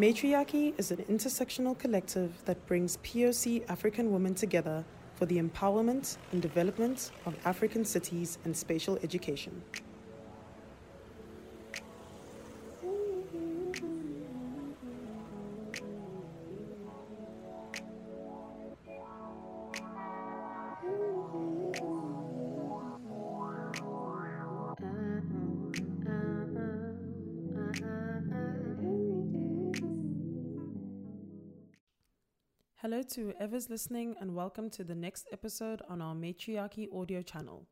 [0.00, 4.82] Matriarchy is an intersectional collective that brings POC African women together
[5.16, 9.62] for the empowerment and development of African cities and spatial education.
[32.82, 37.66] Hello to whoever's listening, and welcome to the next episode on our Matriarchy audio channel.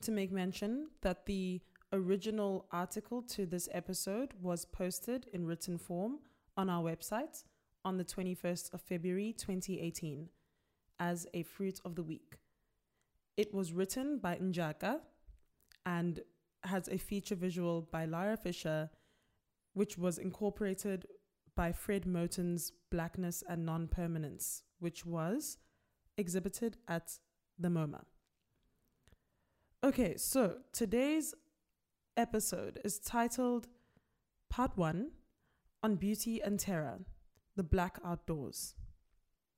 [0.00, 1.60] To make mention that the
[1.92, 6.20] original article to this episode was posted in written form
[6.56, 7.44] on our website
[7.84, 10.30] on the 21st of February 2018
[10.98, 12.38] as a fruit of the week.
[13.36, 15.00] It was written by Ndjha Ka
[15.84, 16.20] and
[16.64, 18.88] has a feature visual by Lara Fisher,
[19.74, 21.04] which was incorporated
[21.60, 25.58] by Fred Moten's Blackness and Non-Performance, which was
[26.16, 27.18] exhibited at
[27.58, 28.00] the MoMA.
[29.84, 31.34] Okay, so today's
[32.16, 33.66] episode is titled
[34.48, 35.10] Part 1
[35.82, 37.00] on Beauty and Terror,
[37.56, 38.74] the Black Outdoors.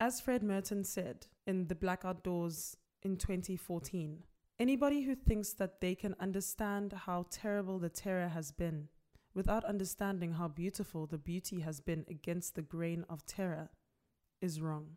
[0.00, 4.24] As Fred Moten said in The Black Outdoors in 2014,
[4.58, 8.88] anybody who thinks that they can understand how terrible the terror has been
[9.34, 13.70] without understanding how beautiful the beauty has been against the grain of terror
[14.40, 14.96] is wrong.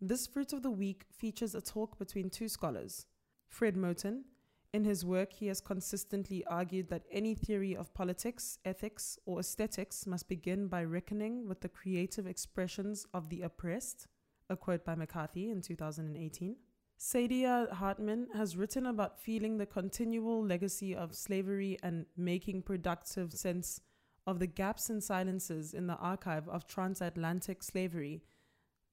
[0.00, 3.06] This Fruit of the Week features a talk between two scholars.
[3.48, 4.24] Fred Moten,
[4.72, 10.06] in his work, he has consistently argued that any theory of politics, ethics, or aesthetics
[10.06, 14.06] must begin by reckoning with the creative expressions of the oppressed,
[14.50, 16.56] a quote by McCarthy in 2018.
[16.98, 23.82] Saidiya Hartman has written about feeling the continual legacy of slavery and making productive sense
[24.26, 28.22] of the gaps and silences in the archive of transatlantic slavery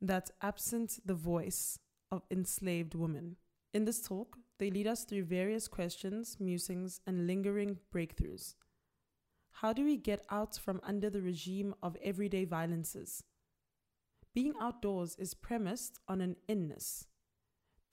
[0.01, 1.79] that absent the voice
[2.11, 3.37] of enslaved women.
[3.73, 8.55] In this talk, they lead us through various questions, musings, and lingering breakthroughs.
[9.53, 13.23] How do we get out from under the regime of everyday violences?
[14.35, 17.07] Being outdoors is premised on an inness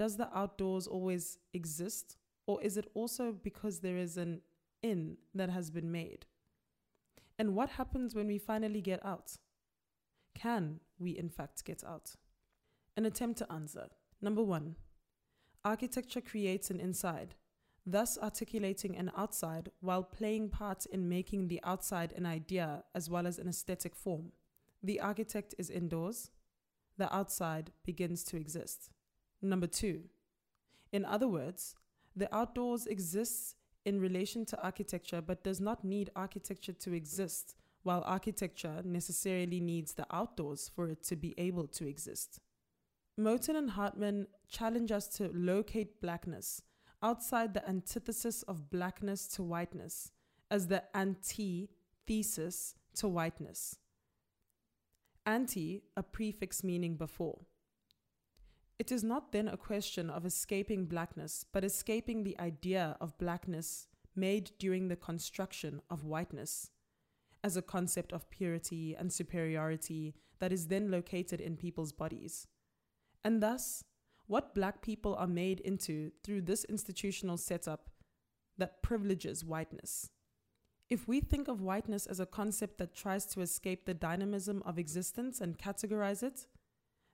[0.01, 2.17] does the outdoors always exist?
[2.47, 4.41] Or is it also because there is an
[4.83, 6.25] in that has been made?
[7.39, 9.37] And what happens when we finally get out?
[10.35, 12.13] Can we, in fact, get out?
[12.97, 13.89] An attempt to answer.
[14.23, 14.77] Number one,
[15.67, 17.35] architecture creates an inside,
[17.85, 23.27] thus articulating an outside while playing part in making the outside an idea as well
[23.27, 24.33] as an aesthetic form.
[24.83, 26.31] The architect is indoors,
[26.97, 28.89] the outside begins to exist.
[29.43, 30.03] Number two,
[30.93, 31.75] in other words,
[32.15, 38.03] the outdoors exists in relation to architecture but does not need architecture to exist, while
[38.05, 42.41] architecture necessarily needs the outdoors for it to be able to exist.
[43.19, 46.63] Moten and Hartman challenge us to locate blackness
[47.03, 50.13] outside the antithesis of blackness to whiteness
[50.51, 53.77] as the antithesis to whiteness.
[55.25, 57.41] Anti, a prefix meaning before.
[58.81, 63.89] It is not then a question of escaping blackness, but escaping the idea of blackness
[64.17, 66.71] made during the construction of whiteness
[67.45, 72.47] as a concept of purity and superiority that is then located in people's bodies.
[73.23, 73.85] And thus,
[74.27, 77.91] what black people are made into through this institutional setup
[78.57, 80.09] that privileges whiteness.
[80.89, 84.79] If we think of whiteness as a concept that tries to escape the dynamism of
[84.79, 86.47] existence and categorize it,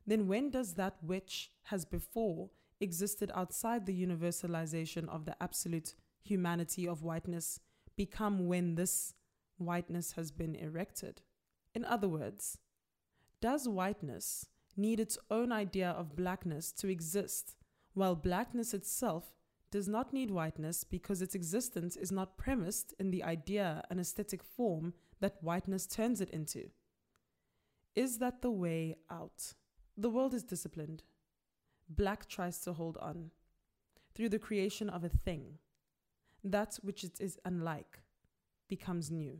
[0.06, 2.50] then when does that which has before
[2.80, 7.60] existed outside the universalization of the absolute humanity of whiteness
[7.96, 9.14] become when this
[9.58, 11.22] whiteness has been erected?
[11.74, 12.58] In other words,
[13.40, 14.46] does whiteness
[14.76, 17.56] need its own idea of blackness to exist,
[17.94, 19.32] while blackness itself
[19.70, 24.42] does not need whiteness because its existence is not premised in the idea and aesthetic
[24.42, 26.70] form that whiteness turns it into?
[27.94, 29.54] Is that the way out?
[29.98, 31.04] The world is disciplined.
[31.88, 33.30] Black tries to hold on
[34.14, 35.58] through the creation of a thing.
[36.44, 38.00] That which it is unlike
[38.68, 39.38] becomes new.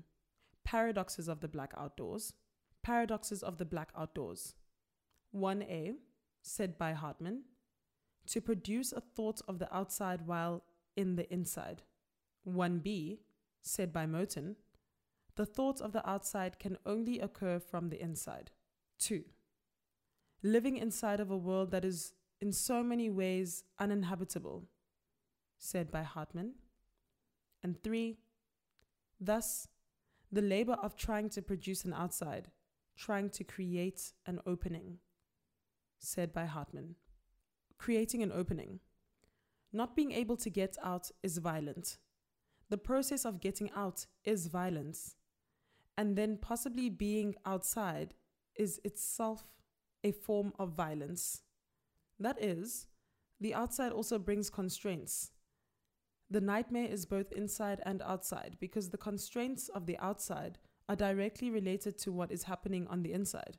[0.65, 2.33] Paradoxes of the Black Outdoors.
[2.83, 4.55] Paradoxes of the Black Outdoors.
[5.35, 5.97] 1a,
[6.41, 7.43] said by Hartman,
[8.27, 10.65] to produce a thought of the outside while
[10.97, 11.83] in the inside.
[12.49, 13.19] 1b,
[13.61, 14.57] said by Moten,
[15.35, 18.51] the thought of the outside can only occur from the inside.
[18.99, 19.25] 2
[20.47, 24.65] living inside of a world that is in so many ways uninhabitable,
[25.59, 26.55] said by Hartman.
[27.63, 28.19] And three,
[29.21, 29.69] thus,
[30.31, 32.49] the labor of trying to produce an outside
[32.97, 34.99] trying to create an opening,
[35.99, 36.97] said by Hartman.
[37.79, 38.81] Creating an opening.
[39.73, 41.99] Not being able to get out is violent.
[42.71, 45.17] The process of getting out is violence.
[45.99, 48.15] And then possibly being outside
[48.57, 49.45] is itself
[50.07, 51.43] a form of violence.
[52.21, 52.87] That is,
[53.41, 55.33] the outside also brings constraints.
[56.31, 60.59] The nightmare is both inside and outside because the constraints of the outside
[60.89, 63.59] are directly related to what is happening on the inside.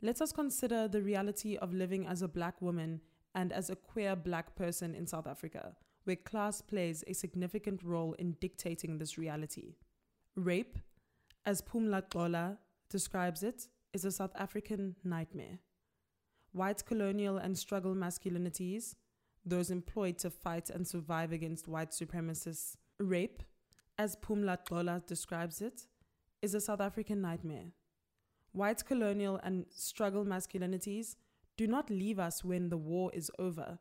[0.00, 3.00] Let us consider the reality of living as a black woman
[3.34, 5.74] and as a queer black person in South Africa,
[6.04, 9.74] where class plays a significant role in dictating this reality.
[10.36, 10.78] Rape,
[11.44, 12.58] as Pumla Gqola
[12.88, 15.58] describes it, is a South African nightmare.
[16.58, 18.96] White colonial and struggle masculinities,
[19.46, 22.74] those employed to fight and survive against white supremacists.
[22.98, 23.44] Rape,
[23.96, 25.86] as Pumla Gqola describes it,
[26.42, 27.66] is a South African nightmare.
[28.50, 31.14] White colonial and struggle masculinities
[31.56, 33.78] do not leave us when the war is over.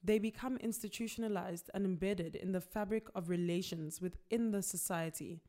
[0.00, 5.42] They become institutionalized and embedded in the fabric of relations within the society,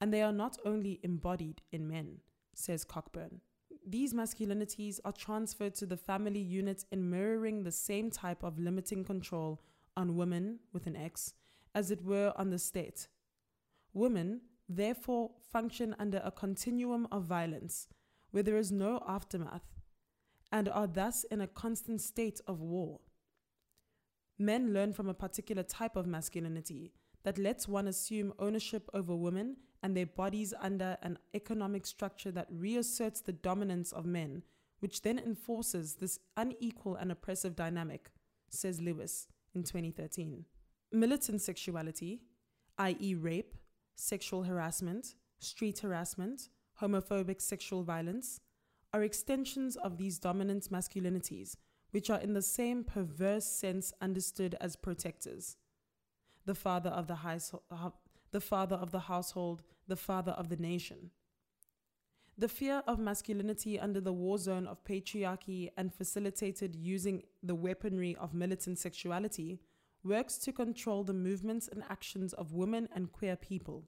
[0.00, 2.20] and they are not only embodied in men,
[2.54, 3.40] says Cockburn.
[3.86, 9.04] These masculinities are transferred to the family unit in mirroring the same type of limiting
[9.04, 9.60] control
[9.96, 11.34] on women, with an X,
[11.74, 13.08] as it were on the state.
[13.92, 17.88] Women, therefore, function under a continuum of violence
[18.30, 19.80] where there is no aftermath
[20.50, 23.00] and are thus in a constant state of war.
[24.38, 26.92] Men learn from a particular type of masculinity
[27.24, 32.46] that lets one assume ownership over women and their bodies under an economic structure that
[32.50, 34.42] reasserts the dominance of men,
[34.80, 38.10] which then enforces this unequal and oppressive dynamic,
[38.48, 40.44] says Lewis in 2013.
[40.92, 42.22] Militant sexuality,
[42.78, 43.54] i.e., rape,
[43.96, 46.48] sexual harassment, street harassment,
[46.80, 48.40] homophobic sexual violence,
[48.92, 51.56] are extensions of these dominant masculinities,
[51.92, 55.56] which are in the same perverse sense understood as protectors.
[56.44, 57.18] The father of the,
[58.32, 61.10] the father of the household, the father of the nation.
[62.36, 68.16] The fear of masculinity under the war zone of patriarchy and facilitated using the weaponry
[68.16, 69.60] of militant sexuality
[70.02, 73.84] works to control the movements and actions of women and queer people.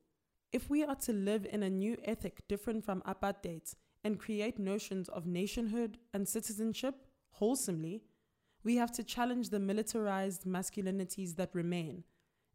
[0.52, 3.75] If we are to live in a new ethic different from apartheid
[4.05, 6.94] and create notions of nationhood and citizenship
[7.31, 8.05] wholesomely,
[8.62, 12.05] we have to challenge the militarized masculinities that remain,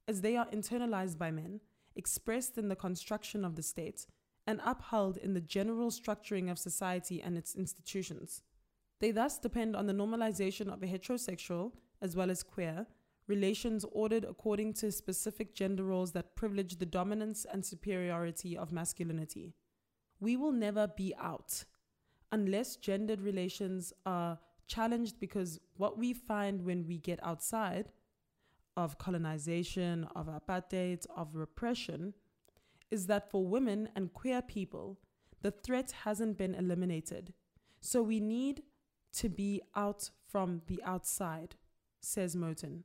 [0.07, 1.59] as they are internalized by men,
[1.95, 4.05] expressed in the construction of the state,
[4.47, 8.41] and upheld in the general structuring of society and its institutions.
[8.99, 11.71] They thus depend on the normalization of heterosexual,
[12.01, 12.87] as well as queer,
[13.27, 19.53] relations ordered according to specific gender roles that privilege the dominance and superiority of masculinity.
[20.19, 21.63] We will never be out
[22.31, 27.89] unless gendered relations are challenged because what we find when we get outside
[28.79, 32.13] of colonization, of apartheid, of repression,
[32.89, 34.97] is that for women and queer people,
[35.41, 37.33] the threat hasn't been eliminated.
[37.81, 38.63] So we need
[39.17, 41.55] to be out from the outside,
[41.99, 42.83] says Moten.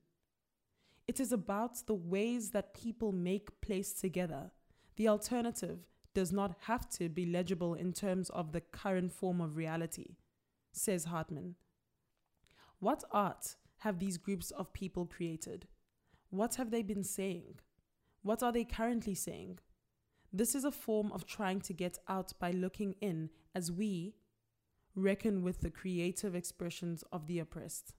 [1.07, 4.51] It is about the ways that people make place together.
[4.97, 5.79] The alternative
[6.13, 10.17] does not have to be legible in terms of the current form of reality,
[10.73, 11.55] says Hartman.
[12.81, 15.69] What art have these groups of people created?
[16.35, 17.61] What have they been saying?
[18.23, 19.61] What are they currently saying?
[20.33, 24.17] This is a form of trying to get out by looking in as we
[24.97, 27.95] reckon with the creative expressions of the oppressed.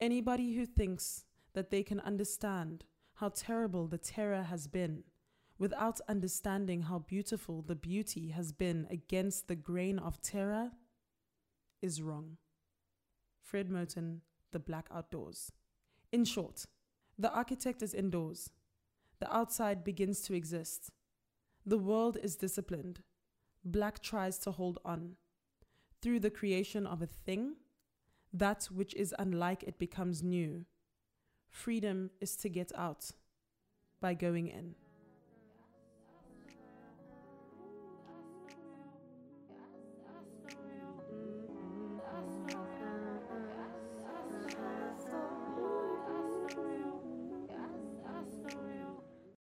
[0.00, 2.84] Anybody who thinks that they can understand
[3.14, 5.02] how terrible the terror has been
[5.58, 10.70] without understanding how beautiful the beauty has been against the grain of terror
[11.82, 12.36] is wrong.
[13.42, 14.20] Fred Moten,
[14.52, 15.50] The Black Outdoors.
[16.12, 16.66] In short,
[17.18, 18.50] the architect is indoors.
[19.20, 20.90] The outside begins to exist.
[21.66, 23.02] The world is disciplined.
[23.64, 25.16] Black tries to hold on.
[26.00, 27.56] Through the creation of a thing,
[28.32, 30.64] that which is unlike it becomes new.
[31.50, 33.10] Freedom is to get out
[34.00, 34.74] by going in.